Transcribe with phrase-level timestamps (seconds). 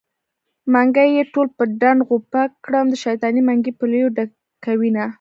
[0.73, 5.03] منګي يې ټول په ډنډ غوپه کړم د شيطانۍ منګی په لپو ډکوينه